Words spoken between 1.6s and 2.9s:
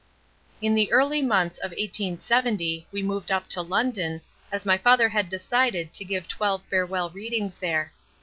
1870